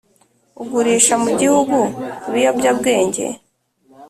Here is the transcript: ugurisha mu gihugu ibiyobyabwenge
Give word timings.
ugurisha 0.61 1.13
mu 1.23 1.29
gihugu 1.39 1.77
ibiyobyabwenge 2.27 3.25